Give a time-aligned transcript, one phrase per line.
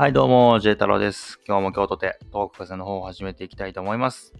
[0.00, 1.38] はい、どうも、J 太郎です。
[1.46, 4.32] 今日も京都でトーク風の方を始めていきたいと思います。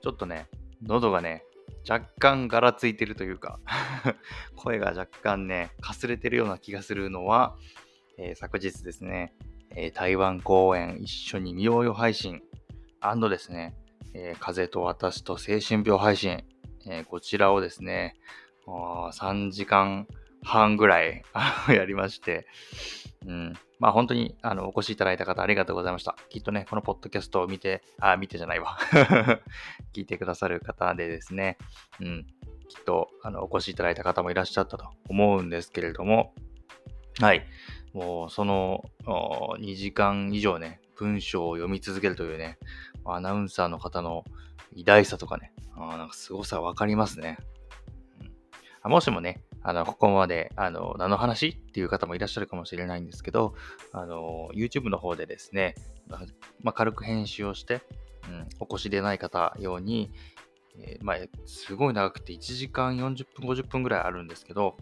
[0.00, 0.46] ちょっとね、
[0.80, 1.42] 喉がね、
[1.88, 3.58] 若干ガラついてるというか、
[4.54, 7.56] 声が若干ね、かすれてるような気がするのは、
[8.16, 9.34] えー昨日ですね、
[9.74, 12.40] えー台湾公演一緒に見ようよ配信
[13.28, 13.74] ですね、
[14.14, 16.44] えー風と私と青春病配信、
[16.86, 18.14] えこちらをですね、
[18.68, 20.06] 3時間
[20.44, 21.24] 半ぐらい
[21.68, 22.46] やりまして、
[23.26, 23.54] うん。
[23.80, 26.14] まあ本当にあのお越しいただいた方ありがとうございました。
[26.28, 28.78] きっとね、このポッドキャストを見て、あ、見てじゃないわ。
[29.94, 31.56] 聞いてくださる方でですね、
[31.98, 32.26] うん。
[32.68, 36.34] きっとあのお越しいただいた方もいらっしゃったと思うんですけれども、
[37.20, 37.46] はい。
[37.94, 42.58] もうその2時間以上ね、文章を読み続けるというね、
[43.06, 44.24] アナウンサーの方の
[44.74, 47.38] 偉大さとかね、あなんか凄さわかりますね。
[48.84, 53.54] もしもね、あの、ここまで、あの、何の話っていう方もいらっしゃるかもしれないんですけど、
[53.92, 55.74] あの、YouTube の方でですね、
[56.62, 57.82] まあ、軽く編集をして、
[58.28, 60.10] うん、お越しでない方用に、
[60.78, 64.76] えーまあ、すごい長くて1時間40分、50分ぐらいあるんですけど、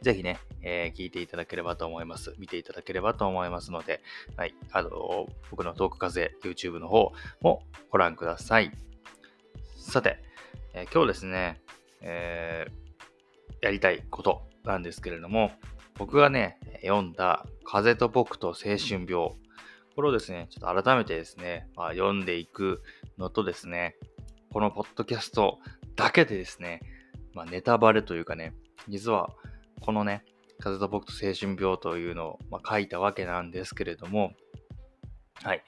[0.00, 2.34] ぜひね、えー聞いていただければと思います。
[2.38, 4.02] 見ていただければと思いますので、
[4.36, 8.70] はい、あの、僕のトーク風 YouTube の方もご覧ください。
[9.76, 10.18] さて、
[10.74, 11.62] えー今日ですね、
[12.02, 12.83] えー
[13.64, 15.50] やりたいことなんですけれども、
[15.96, 19.30] 僕がね、読んだ風と僕と青春病。
[19.96, 22.82] これをですね、ちょっと改めてですね、まあ、読んでいく
[23.16, 23.96] のとですね、
[24.52, 25.60] このポッドキャスト
[25.96, 26.80] だけでですね、
[27.32, 28.54] まあ、ネタバレというかね、
[28.86, 29.30] 実は
[29.80, 30.24] このね、
[30.58, 34.34] 風と僕と青春病というのを、ま、書いたわけなんですけれども、
[35.42, 35.62] はい、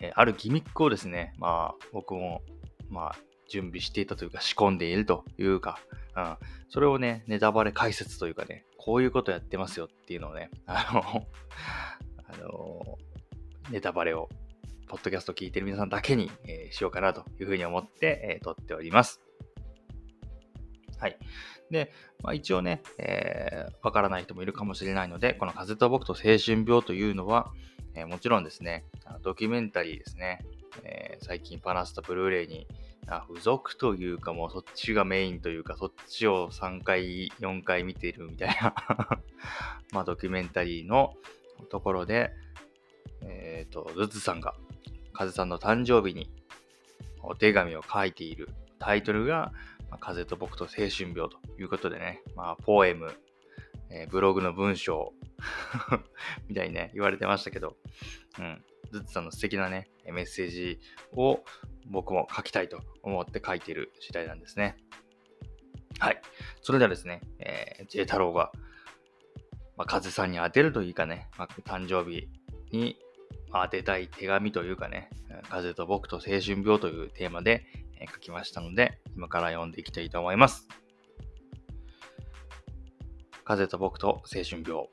[0.00, 2.42] えあるギミックをですね、まあ、僕も、
[2.88, 3.16] まあ、
[3.48, 5.78] 準備していたというか仕込んでいるというか、
[6.16, 6.36] うん、
[6.70, 11.26] それをね、ネタバレ解説というかね、こういうことやってますよっていうのをね、 あの、
[12.24, 12.98] あの、
[13.70, 14.30] ネタバレを、
[14.88, 19.20] ポッドキャスト聞いてる皆さんだけに、えーしようかなというふうに思って、えー撮っております。
[20.98, 21.18] はい。
[21.70, 27.52] で、まあ、一応ね、えーからない人もいるかもしれないので、この風と僕と青春病というのは、
[27.94, 28.84] えーもちろんですね、
[29.22, 30.38] ドキュメンタリーですね、
[30.84, 32.66] えー最近パナスとブルーレイに
[33.08, 38.74] あ付属というかもうそっちがメインというかそっちを3回4回見ているみたいな
[39.92, 41.14] まあドキュメンタリーの
[41.70, 42.32] ところで
[43.22, 44.54] えっ、とズズさんが
[45.12, 46.30] 風さんの誕生日に
[47.22, 49.52] お手紙を書いているタイトルが
[50.00, 52.22] 「風と僕と青春病」ということでね。
[52.34, 53.12] まあポエム、
[53.90, 55.12] えーブログの文章
[56.48, 57.76] みたいにね言われてましたけど
[58.38, 60.78] うんズッツさんの素敵なね、メッセージ
[61.12, 61.40] を
[61.86, 64.76] 僕も書きたいと思って書いている次第なんですね。
[65.98, 66.20] はい。
[66.60, 68.52] それではですね、えー、J 太郎が、
[69.76, 72.28] まあ、風さんに当てるといいかね、まあ、誕生日
[72.70, 72.96] に
[73.52, 75.10] 当てたい手紙というかね、
[75.48, 77.66] 風と僕と青春病というテーマで
[77.98, 80.68] え書きましたので、今から読んでいきたいと思います。
[83.46, 84.88] 風と僕と青春病。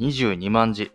[0.00, 0.92] 22万字。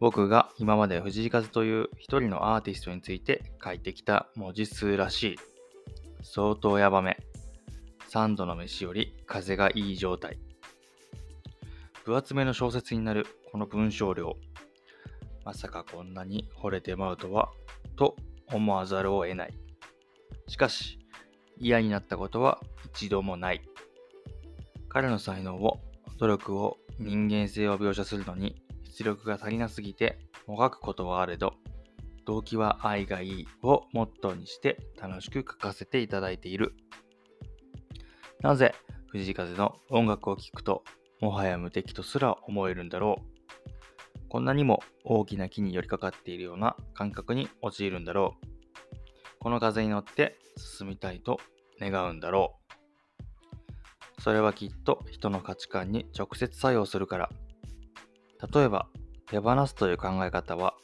[0.00, 5.36] 僕が今まで藤井風という一人のアーティストについて書いてきた文字数らしい。
[6.24, 7.16] 相当ヤバめ。
[8.08, 10.36] 三度の飯より風がいい状態。
[12.04, 14.36] 分厚めの小説になるこの文章量。
[15.44, 17.52] まさかこんなに惚れてまうとは、
[17.94, 18.16] と
[18.52, 19.54] 思わざるを得ない。
[20.48, 20.98] しかし、
[21.56, 22.60] 嫌になったことは
[22.96, 23.62] 一度もない。
[24.88, 25.80] 彼の才能を、
[26.18, 30.18] 努力を、人間性を描写するのに出力が足りなすぎて
[30.48, 31.54] もがくことはあれど、
[32.24, 36.74] 動機は愛がいいをモットーにして楽しく書かせていただいている。
[38.40, 38.74] なぜ
[39.08, 40.84] 藤井風の音楽を聴くと
[41.20, 44.28] もはや無敵とすら思えるんだろう。
[44.28, 48.46] こんなにも大きな木に寄りかかっているような感覚に陥るんだろう。
[49.38, 51.40] この風に乗って進みたいと
[51.80, 52.67] 願うんだろう。
[54.28, 57.30] それはきっと人の価値観に直接作用するから。
[58.52, 58.90] 例えば、
[59.30, 60.74] 手放すという考え方は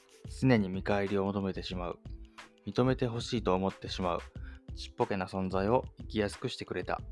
[0.40, 1.98] 常に見返りを求めてしまう。
[2.66, 4.20] 認めてほしいと思ってしまう。
[4.76, 7.02] ちっぽけな存在を生きやすくしてくれた。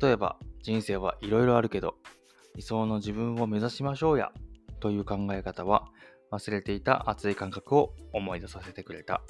[0.00, 1.94] 例えば、人生はいろいろあるけど、
[2.56, 4.32] 理想の自分を目指しましょうや。
[4.80, 5.86] という考え方は
[6.32, 9.22] 忘れていた熱い感覚を思い出させてくれた。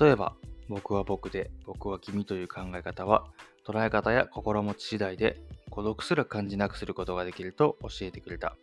[0.00, 0.34] 例えば、
[0.70, 3.26] 僕は僕で僕は君という考え方は
[3.66, 8.56] 捉え方や心持ち次第で孤独すら感じなくすることができると教えてくれた。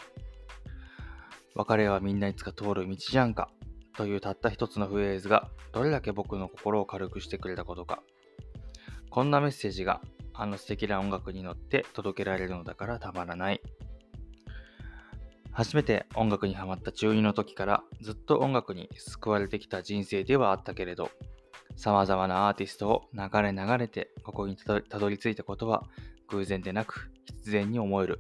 [1.56, 3.50] 別れはみんないつか通る道じゃんか
[3.98, 8.01] というたった一つのフレーズがどれだけ僕の心を軽くしてくれたことか。
[9.10, 10.01] こんなメッセージが
[10.34, 13.62] あの素敵な音楽に乗って届けられるのだからたまらない。
[15.51, 21.10] 初めて音楽にハマった中2の時からずっと音楽に救われてきた人生ではあったけれど、
[21.79, 25.85] 様々なアーティストを流れ流れてここにたどり着いたことは
[26.27, 28.19] 偶然でなく必然に思える。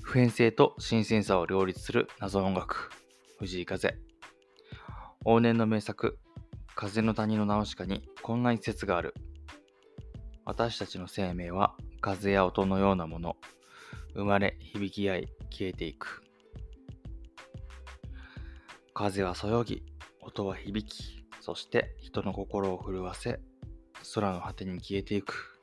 [0.00, 2.90] 普遍性と新鮮さを両立する謎音楽、
[3.40, 3.98] 藤井風。
[5.26, 6.20] 往年の名作、
[6.76, 9.14] 風の谷のナウシカにこんな一節がある。
[10.44, 13.36] 私たちの生命は風や音のようなもの。
[14.14, 16.22] 生まれ、響き合い、消えていく。
[18.94, 19.82] 風はそよぎ、
[20.20, 23.40] 音は響き、そして人の心を震わせ、
[24.14, 25.58] 空の果てに消えていく。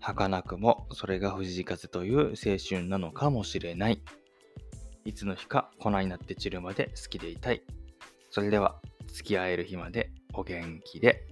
[0.00, 4.00] 儚くもそれが藤井風という青春なのかもしれない。
[5.04, 7.62] いつの日か粉になって散るまで好きでいたい。
[8.30, 11.26] それでは、付き合える日までお元気で。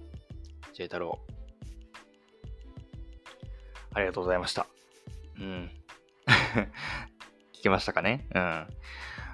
[0.73, 1.19] J 太郎。
[3.95, 4.67] ありがとうございました。
[5.39, 5.71] うん。
[7.51, 8.27] 聞けましたかね？
[8.35, 8.41] うん。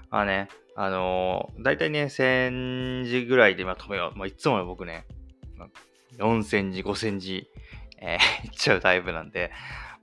[0.09, 4.17] まあね、あのー、だいたいね、1000字ぐらいでまとめよう。
[4.17, 5.05] まあ、いつも僕ね、
[6.17, 7.49] 4000字、5000字、
[7.97, 9.51] えー、 いっちゃうタイプなんで、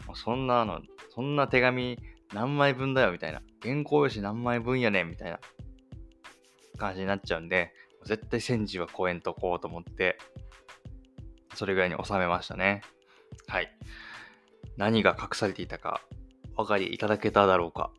[0.07, 1.99] もうそんなの、そんな手紙
[2.33, 3.43] 何枚分だよみたいな。
[3.63, 5.41] 原稿用紙何枚分やねんみたいな
[6.79, 7.73] 感じになっちゃうんで、
[8.05, 10.19] 絶対1000字は超えんとこうと思って、
[11.55, 12.83] それぐらいに収めましたね。
[13.49, 13.71] はい。
[14.77, 16.03] 何が隠されていたか
[16.57, 17.91] お分かりいただけただろうか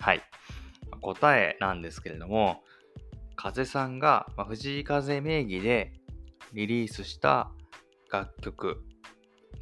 [0.00, 0.22] はい。
[1.02, 2.64] 答えなんですけれども、
[3.36, 5.92] 風さんが、藤井風名義で
[6.52, 7.50] リリースした
[8.10, 8.82] 楽曲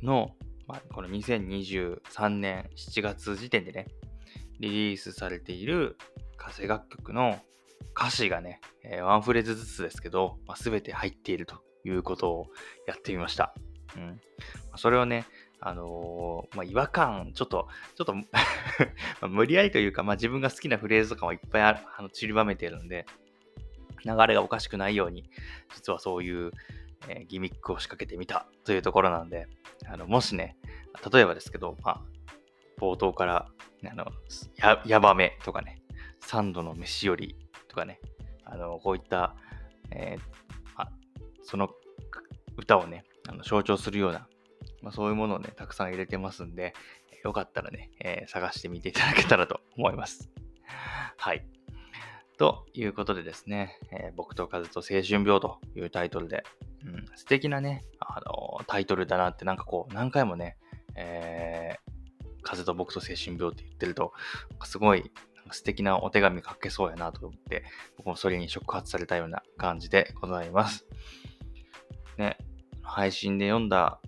[0.02, 0.30] の、
[0.66, 3.88] まあ、この2023年7月時点でね、
[4.60, 5.96] リリースされている
[6.36, 7.38] 風楽曲の
[7.96, 12.46] 歌詞がね、え、ワンフレーズずつですけど、まあ、全て入っているということを
[12.86, 13.54] やってみました。
[13.96, 14.20] うん。
[14.76, 15.26] それをね、
[15.60, 18.14] あのー、まあ、違和感、ちょっと、ちょっと
[19.28, 23.06] 無理やりというか、まあ、自分が好きなフレーズとかもいっぱいああの散りばめてるんで、
[24.04, 25.28] 流れがおかしくないように、
[25.74, 26.52] 実はそういう、
[27.08, 29.48] えー、ギミックを仕掛けてみたというところなんで、
[29.86, 30.56] あのもしね、
[31.12, 32.02] 例えばですけど、まあ、
[32.80, 33.48] 冒頭から
[33.84, 34.06] あの
[34.56, 35.82] や、やばめとかね、
[36.20, 37.36] 三度の飯より
[37.68, 38.00] とかね、
[38.44, 39.34] あのこういった、
[39.90, 40.20] えー、
[40.76, 40.88] あ、
[41.42, 41.70] その
[42.56, 44.28] 歌をね、あの象徴するような、
[44.82, 46.74] まあ、そういうものをね、たくさん入れてますんで、
[47.24, 50.30] よかったらね、えー、探してみていただけたらと思います。
[51.16, 51.44] はい。
[52.38, 56.44] ということでですね、えー、僕と風と青春病というタイトルで、
[56.86, 60.56] うん、素敵なね、あのー、タイトルだなってなんかこう何回もね、
[60.94, 64.12] えー、風と僕と青春病って言ってると、
[64.62, 65.10] すごい
[65.50, 67.64] 素敵なお手紙書けそうやなと思って、
[67.96, 70.86] 僕もそれに触発されたような感じでございます。
[72.18, 72.38] ね、
[72.82, 74.00] 配信で読んだ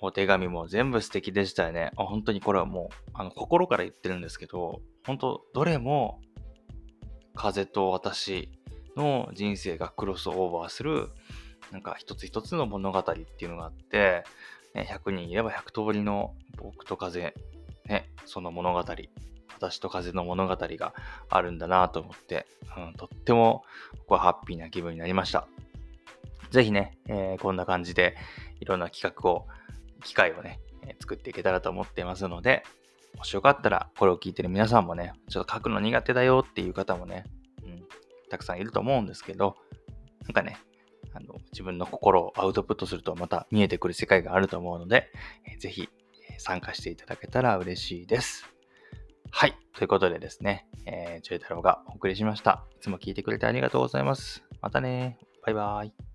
[0.00, 1.92] お手紙も全部素敵でしたよね。
[1.96, 6.20] 本当にこれはもう、あの、心から言ってるんですけど、本当どれも
[7.34, 8.50] 風と私
[8.96, 11.10] の人生がクロスオーバーする、
[11.70, 14.24] なんか一つ一つの物語っていうのがあって、
[14.74, 17.34] ね、100人いれば100通りの僕と風、
[17.86, 18.84] ね、その物語、
[19.56, 20.94] 私と風の物語が
[21.28, 22.46] あるんだなと思って、
[22.76, 23.64] うん、とっても
[23.98, 25.46] 僕はハッピーな気分になりました。
[26.50, 28.16] ぜひね、えー、こんな感じで
[28.60, 29.46] いろんな企画を、
[30.00, 30.60] 機会をね、
[31.00, 32.64] 作っていけたらと思っていますので、
[33.16, 37.24] もしよかったら、これを聞いてる皆さんもね、ちょっと書くの苦手だよっていう方もね、
[37.64, 37.84] うん、
[38.28, 39.56] たくさんいると思うんですけど、
[40.22, 40.58] なんかね、
[41.12, 45.10] あの自分の心をアウトプットするとまた見えてくる世界があると思うので、
[45.44, 45.88] えー、ぜひ
[46.38, 48.46] 参加していただけたら嬉しいです。
[49.32, 49.56] はい。
[49.76, 52.64] ということでですね、えー、 J太郎がお送りしました。
[52.76, 54.42] いつも聞いてくれてありがとうございます。
[54.60, 55.18] またね。
[55.44, 56.09] バイバーイ。